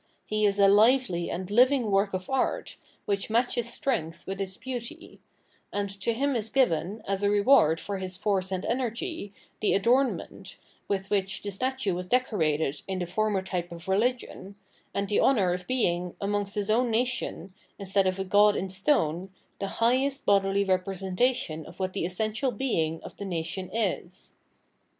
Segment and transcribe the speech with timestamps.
[0.25, 5.19] He is a lively and living work of art, which matches strength with its beauty;
[5.71, 10.57] and to him is given, as a reward for his force and energy, the adornment,
[10.87, 14.55] with which the statue was decorated [in the former type of rehgion],
[14.91, 19.29] and the honour of being, amongst his own nation, instead of a god in stone,
[19.59, 24.33] the highest bodily representation of what the essential Being of the nation is.